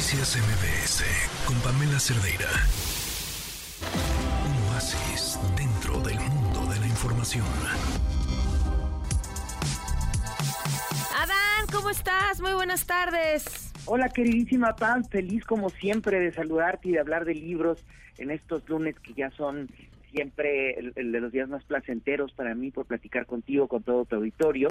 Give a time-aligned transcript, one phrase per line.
[0.00, 1.04] Noticias MBS
[1.44, 2.48] con Pamela Cerdeira.
[4.46, 7.44] Un oasis dentro del mundo de la información.
[11.14, 12.40] Adán, ¿cómo estás?
[12.40, 13.74] Muy buenas tardes.
[13.84, 17.84] Hola queridísima Pam, feliz como siempre de saludarte y de hablar de libros
[18.16, 19.68] en estos lunes que ya son
[20.12, 24.16] siempre el, de los días más placenteros para mí por platicar contigo, con todo tu
[24.16, 24.68] auditorio.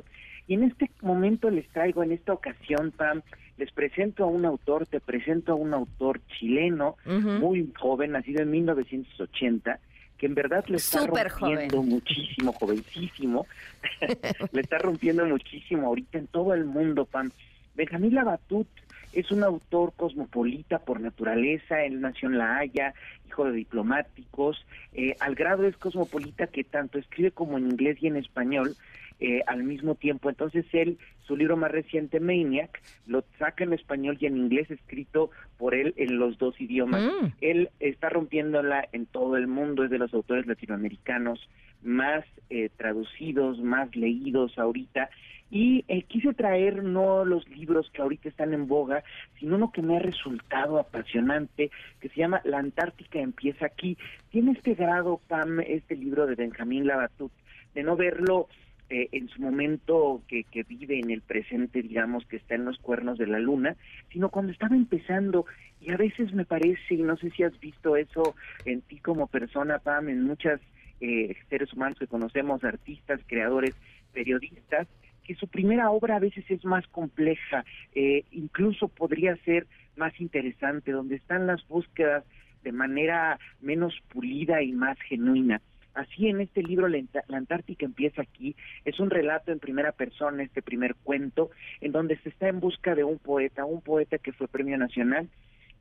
[0.48, 3.22] Y en este momento les traigo, en esta ocasión, Pam,
[3.58, 8.52] les presento a un autor, te presento a un autor chileno, muy joven, nacido en
[8.52, 9.80] 1980,
[10.18, 13.48] que en verdad le está rompiendo muchísimo, jovencísimo,
[14.52, 17.32] le está rompiendo muchísimo ahorita en todo el mundo, Pam.
[17.76, 18.68] Benjamín Labatut
[19.14, 22.94] es un autor cosmopolita por naturaleza, él nació en La Haya,
[23.28, 28.08] hijo de diplomáticos, eh, al grado es cosmopolita que tanto escribe como en inglés y
[28.08, 28.76] en español,
[29.22, 30.30] eh, al mismo tiempo.
[30.30, 35.30] Entonces él, su libro más reciente, Maniac, lo saca en español y en inglés, escrito
[35.58, 37.04] por él en los dos idiomas.
[37.04, 37.26] Mm.
[37.42, 41.50] Él está rompiéndola en todo el mundo, es de los autores latinoamericanos
[41.84, 45.10] más eh, traducidos, más leídos ahorita.
[45.52, 49.04] Y eh, quise traer no los libros que ahorita están en boga,
[49.40, 53.98] sino uno que me ha resultado apasionante, que se llama La Antártica empieza aquí.
[54.30, 57.32] Tiene este grado, Pam, este libro de Benjamín Labatut,
[57.74, 58.48] de no verlo
[58.92, 62.78] eh, en su momento que, que vive en el presente, digamos, que está en los
[62.80, 63.76] cuernos de la luna,
[64.12, 65.46] sino cuando estaba empezando.
[65.82, 69.28] Y a veces me parece, y no sé si has visto eso en ti como
[69.28, 70.60] persona, Pam, en muchas
[71.02, 73.76] eh, seres humanos que conocemos, artistas, creadores,
[74.12, 74.88] periodistas,
[75.30, 77.64] que su primera obra a veces es más compleja,
[77.94, 82.24] eh, incluso podría ser más interesante, donde están las búsquedas
[82.64, 85.62] de manera menos pulida y más genuina.
[85.94, 86.98] Así en este libro la,
[87.32, 92.30] Antártica empieza aquí, es un relato en primera persona, este primer cuento, en donde se
[92.30, 95.30] está en busca de un poeta, un poeta que fue premio nacional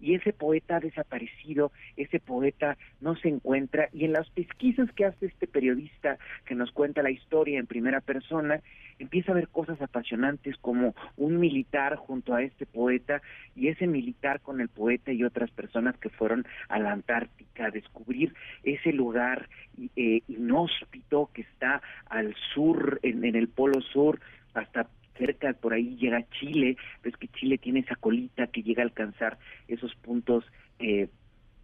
[0.00, 5.04] y ese poeta ha desaparecido, ese poeta no se encuentra y en las pesquisas que
[5.04, 8.60] hace este periodista que nos cuenta la historia en primera persona,
[8.98, 13.22] empieza a ver cosas apasionantes como un militar junto a este poeta
[13.54, 17.70] y ese militar con el poeta y otras personas que fueron a la Antártica a
[17.70, 19.48] descubrir ese lugar
[19.96, 24.20] eh, inhóspito que está al sur, en, en el polo sur,
[24.54, 24.88] hasta
[25.18, 29.38] cerca por ahí llega Chile, ves que Chile tiene esa colita que llega a alcanzar
[29.66, 30.44] esos puntos
[30.78, 31.08] eh,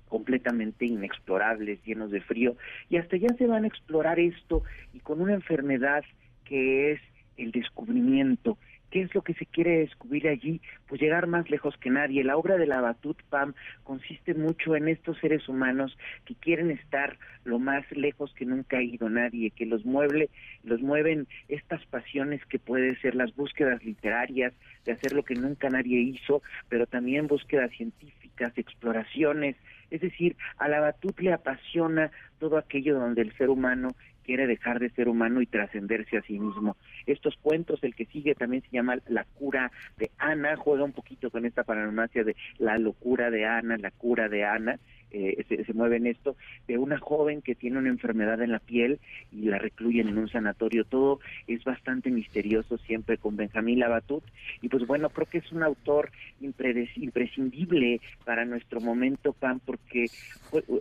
[0.08, 2.56] completamente inexplorables, llenos de frío,
[2.90, 6.04] y hasta allá se van a explorar esto y con una enfermedad
[6.44, 7.00] que es
[7.36, 8.58] el descubrimiento,
[8.94, 10.60] ¿Qué es lo que se quiere descubrir allí?
[10.86, 12.22] Pues llegar más lejos que nadie.
[12.22, 17.18] La obra de la Batut Pam consiste mucho en estos seres humanos que quieren estar
[17.42, 20.30] lo más lejos que nunca ha ido nadie, que los mueve,
[20.62, 24.52] los mueven estas pasiones que pueden ser las búsquedas literarias,
[24.84, 29.56] de hacer lo que nunca nadie hizo, pero también búsquedas científicas, exploraciones.
[29.90, 34.80] Es decir, a la Batut le apasiona todo aquello donde el ser humano quiere dejar
[34.80, 36.76] de ser humano y trascenderse a sí mismo.
[37.06, 41.30] Estos cuentos, el que sigue también se llama La cura de Ana, juega un poquito
[41.30, 44.78] con esta paranomacia de la locura de Ana, la cura de Ana,
[45.14, 46.36] eh, se, mueve en esto,
[46.66, 48.98] de una joven que tiene una enfermedad en la piel
[49.30, 50.84] y la recluyen en un sanatorio.
[50.84, 54.24] Todo es bastante misterioso siempre con Benjamín Labatut.
[54.60, 56.10] Y pues bueno, creo que es un autor
[56.40, 60.06] imprescindible para nuestro momento, Pan, porque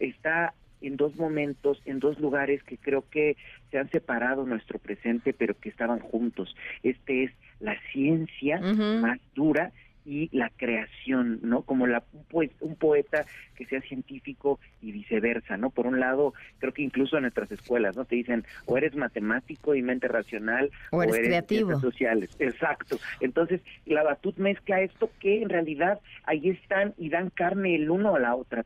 [0.01, 3.37] está en dos momentos, en dos lugares que creo que
[3.71, 6.55] se han separado nuestro presente, pero que estaban juntos.
[6.83, 9.71] Este es la ciencia más dura
[10.05, 11.61] y la creación, ¿no?
[11.61, 15.69] Como la, un, poeta que sea científico y viceversa, ¿no?
[15.69, 18.05] Por un lado, creo que incluso en nuestras escuelas, ¿no?
[18.05, 21.79] Te dicen, o eres matemático y mente racional, o eres, creativo.
[21.79, 22.31] sociales.
[22.39, 22.99] Exacto.
[23.21, 28.15] Entonces, la Batut mezcla esto que en realidad ahí están y dan carne el uno
[28.15, 28.65] a la otra.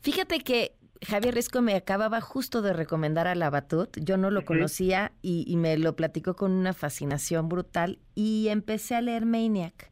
[0.00, 3.96] Fíjate que Javier Risco me acababa justo de recomendar a la Batut.
[4.00, 9.00] Yo no lo conocía y, me lo platicó con una fascinación brutal y empecé a
[9.00, 9.90] leer Maniac.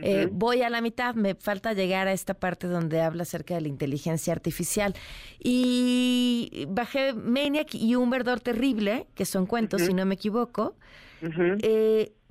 [0.00, 3.62] Eh, voy a la mitad, me falta llegar a esta parte donde habla acerca de
[3.62, 4.94] la inteligencia artificial.
[5.40, 10.76] Y bajé Maniac y Un Verdor Terrible, que son cuentos, si no me equivoco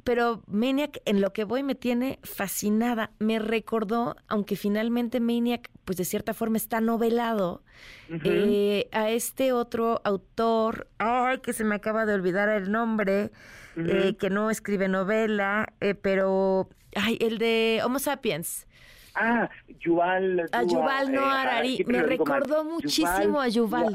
[0.07, 3.12] pero Maniac en lo que voy me tiene fascinada.
[3.19, 7.62] Me recordó, aunque finalmente Maniac, pues de cierta forma está novelado,
[8.24, 13.31] eh, a este otro autor, ay, que se me acaba de olvidar el nombre,
[13.75, 18.65] eh, que no escribe novela, eh, pero, ay, el de Homo Sapiens.
[19.13, 19.50] Ah,
[19.81, 20.48] Yuval.
[20.54, 21.83] A Yuval no Harari.
[21.86, 23.94] me recordó muchísimo a Yuval.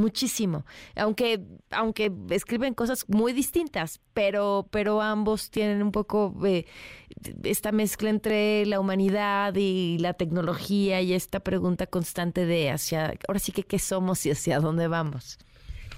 [0.00, 0.64] Muchísimo.
[0.96, 6.66] Aunque, aunque escriben cosas muy distintas, pero, pero ambos tienen un poco eh,
[7.44, 13.38] esta mezcla entre la humanidad y la tecnología y esta pregunta constante de hacia, ahora
[13.38, 15.38] sí que qué somos y hacia dónde vamos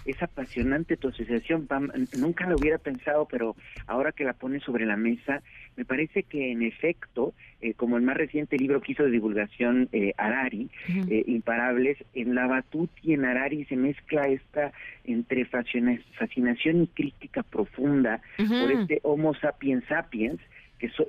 [0.04, 1.68] es apasionante tu asociación,
[2.16, 3.56] Nunca lo hubiera pensado, pero
[3.86, 5.42] ahora que la pones sobre la mesa,
[5.76, 9.88] me parece que en efecto, eh, como el más reciente libro que hizo de divulgación
[9.92, 10.68] eh, Arari,
[11.08, 14.72] eh, Imparables, en la Batuti y en Arari se mezcla esta
[15.04, 20.40] entre fascinación y crítica profunda por este Homo sapiens sapiens,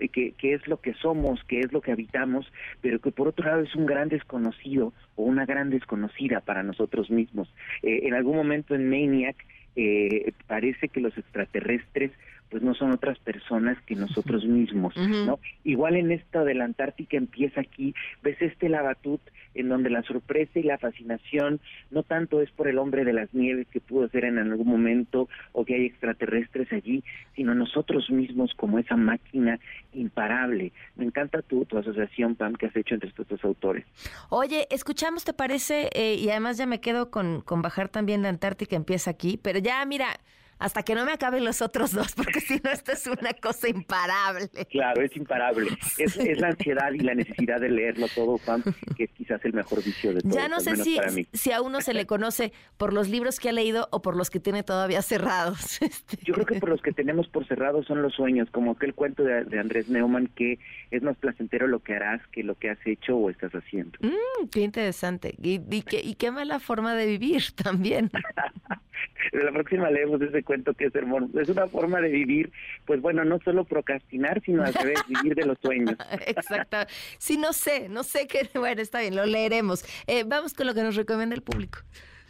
[0.09, 2.51] que, que, es lo que somos, que es lo que habitamos,
[2.81, 7.09] pero que por otro lado es un gran desconocido o una gran desconocida para nosotros
[7.09, 7.51] mismos.
[7.81, 9.35] Eh, en algún momento en Maniac
[9.75, 12.11] eh, parece que los extraterrestres
[12.53, 15.39] pues no son otras personas que nosotros mismos, ¿no?
[15.63, 19.21] Igual en esto de la Antártica empieza aquí, ves este labatut
[19.55, 21.59] en donde la sorpresa y la fascinación
[21.89, 25.27] no tanto es por el hombre de las nieves que pudo ser en algún momento
[25.51, 27.03] o que hay extraterrestres allí,
[27.35, 29.59] sino nosotros mismos como esa máquina
[29.91, 30.73] imparable.
[30.95, 33.83] Me encanta tu, tu asociación, Pam, que has hecho entre estos dos autores.
[34.29, 35.89] Oye, escuchamos, ¿te parece?
[35.95, 39.57] Eh, y además ya me quedo con, con bajar también la Antártica, empieza aquí, pero
[39.57, 40.19] ya mira
[40.63, 43.67] hasta que no me acaben los otros dos, porque si no, esto es una cosa
[43.67, 44.47] imparable.
[44.71, 45.69] Claro, es imparable.
[45.97, 48.63] Es, la ansiedad y la necesidad de leerlo todo, Pam,
[48.95, 50.33] que es quizás el mejor vicio de todos.
[50.33, 50.97] Ya no sé si,
[51.33, 54.29] si a uno se le conoce por los libros que ha leído o por los
[54.29, 55.81] que tiene todavía cerrados.
[55.83, 56.17] Este.
[56.23, 59.23] Yo creo que por los que tenemos por cerrados son los sueños, como aquel cuento
[59.23, 60.59] de, Andrés Neumann que
[60.91, 63.99] es más placentero lo que harás que lo que has hecho o estás haciendo.
[64.01, 65.35] Mm, qué interesante.
[65.41, 68.09] Y, y, qué, y qué mala forma de vivir también.
[69.33, 71.27] la próxima leemos ese cuento que es hermoso.
[71.39, 72.51] Es una forma de vivir,
[72.85, 75.95] pues bueno, no solo procrastinar, sino al revés, vivir de los sueños.
[76.25, 76.77] Exacto.
[77.17, 78.49] Sí, no sé, no sé qué.
[78.63, 79.83] Bueno, está bien, lo leeremos.
[80.07, 81.79] Eh, vamos con lo que nos recomienda el público.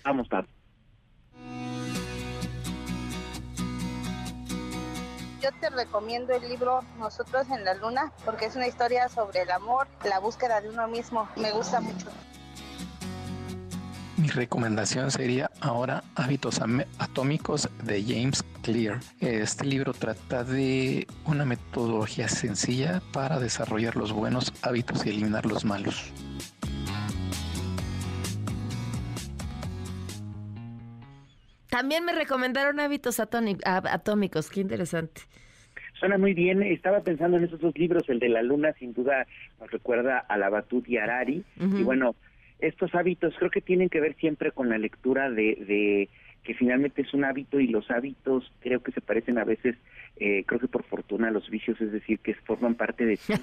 [0.03, 0.49] Vamos, Pablo.
[5.43, 9.51] yo te recomiendo el libro Nosotros en la Luna porque es una historia sobre el
[9.51, 11.27] amor, la búsqueda de uno mismo.
[11.35, 12.07] Me gusta mucho.
[14.15, 16.61] Mi recomendación sería ahora Hábitos
[16.99, 18.99] Atómicos de James Clear.
[19.21, 25.63] Este libro trata de una metodología sencilla para desarrollar los buenos hábitos y eliminar los
[25.63, 26.11] malos.
[31.69, 35.21] También me recomendaron hábitos atómicos, qué interesante.
[35.93, 39.25] Suena muy bien, estaba pensando en esos dos libros, el de la luna sin duda
[39.61, 42.15] nos recuerda a la Batut y Arari, y bueno,
[42.67, 46.09] estos hábitos creo que tienen que ver siempre con la lectura de, de
[46.43, 49.75] que finalmente es un hábito y los hábitos creo que se parecen a veces,
[50.17, 53.33] eh, creo que por fortuna a los vicios, es decir, que forman parte de ti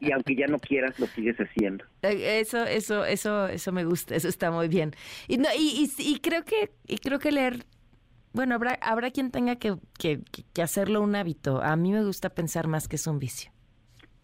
[0.00, 1.84] y aunque ya no quieras lo sigues haciendo.
[2.02, 4.92] Eso, eso, eso, eso me gusta, eso está muy bien.
[5.28, 7.64] Y, no, y, y, creo que, y creo que leer,
[8.32, 10.20] bueno, habrá, habrá quien tenga que, que,
[10.54, 11.62] que hacerlo un hábito.
[11.62, 13.50] A mí me gusta pensar más que es un vicio.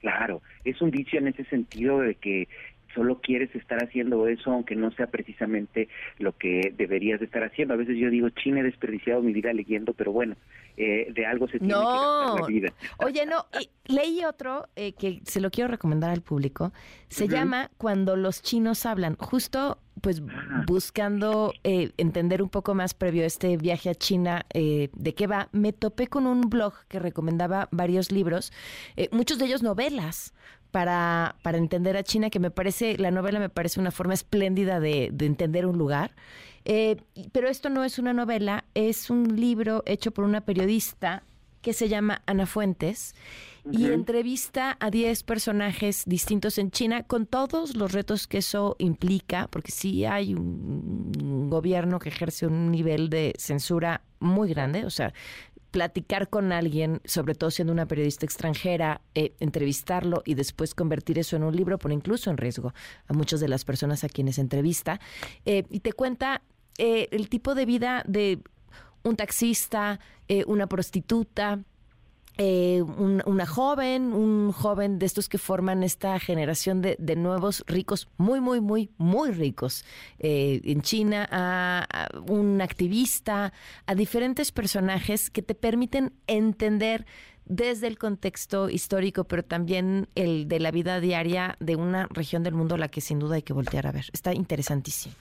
[0.00, 2.48] Claro, es un vicio en ese sentido de que
[2.94, 5.88] solo quieres estar haciendo eso aunque no sea precisamente
[6.18, 7.74] lo que deberías de estar haciendo.
[7.74, 10.36] A veces yo digo, chine, he desperdiciado mi vida leyendo, pero bueno,
[10.76, 12.72] eh, de algo se tiene que gastar la vida.
[12.98, 13.46] Oye, no,
[13.86, 16.72] leí otro eh, que se lo quiero recomendar al público.
[17.08, 19.16] Se llama Cuando los chinos hablan.
[19.16, 20.62] Justo pues ah.
[20.68, 25.48] buscando eh, entender un poco más previo a este viaje a China de qué va,
[25.50, 28.52] me topé con un blog que recomendaba varios libros,
[29.10, 30.32] muchos de ellos novelas,
[30.70, 34.80] para, para entender a China, que me parece, la novela me parece una forma espléndida
[34.80, 36.14] de, entender un lugar.
[36.64, 36.96] Eh,
[37.32, 41.22] pero esto no es una novela, es un libro hecho por una periodista
[41.62, 43.14] que se llama Ana Fuentes
[43.70, 49.48] y entrevista a 10 personajes distintos en China con todos los retos que eso implica,
[49.50, 55.12] porque sí hay un gobierno que ejerce un nivel de censura muy grande, o sea,
[55.70, 61.36] platicar con alguien, sobre todo siendo una periodista extranjera, eh, entrevistarlo y después convertir eso
[61.36, 62.72] en un libro pone incluso en riesgo
[63.06, 65.00] a muchas de las personas a quienes entrevista.
[65.44, 66.42] Eh, y te cuenta
[66.78, 68.40] eh, el tipo de vida de
[69.02, 70.00] un taxista,
[70.46, 71.60] una prostituta,
[72.40, 78.40] eh, una joven, un joven de estos que forman esta generación de, nuevos ricos, muy,
[78.40, 79.84] muy, muy, muy ricos
[80.20, 83.52] eh, en China, a, un activista,
[83.86, 87.06] a diferentes personajes que te permiten entender
[87.44, 92.54] desde el contexto histórico, pero también el de la vida diaria de una región del
[92.54, 94.06] mundo a la que sin duda hay que voltear a ver.
[94.12, 95.16] Está interesantísimo.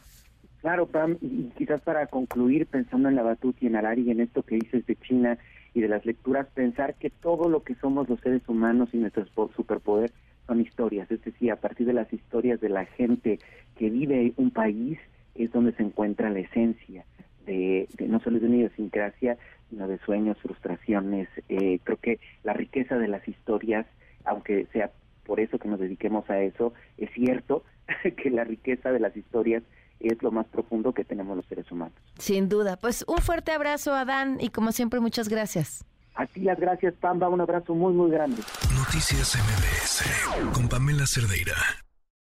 [0.68, 4.20] Claro, Pam, y quizás para concluir, pensando en la Batuti y en Arari y en
[4.20, 5.38] esto que dices de China,
[5.74, 9.26] y de las lecturas pensar que todo lo que somos los seres humanos y nuestro
[9.56, 10.12] superpoder
[10.46, 13.40] son historias, es decir, a partir de las historias de la gente
[13.78, 15.00] que vive un país
[15.36, 17.06] es donde se encuentra la esencia.
[17.46, 19.38] de, no solo de una idiosincrasia,
[19.70, 21.30] sino de sueños, frustraciones.
[21.48, 23.86] Eh, creo que la riqueza de las historias,
[24.26, 24.92] aunque sea
[25.24, 27.64] por eso que nos dediquemos a eso, es cierto
[28.22, 29.64] que la riqueza de las historias
[30.00, 31.96] es lo más profundo que tenemos los seres humanos.
[32.18, 32.78] Sin duda.
[32.78, 35.86] Pues un fuerte abrazo, Adán, y como siempre, muchas gracias.
[36.16, 37.30] A ti las gracias, Pamba.
[37.30, 38.42] Un abrazo muy, muy grande.
[38.76, 41.54] Noticias MBS con Pamela Cerdeira.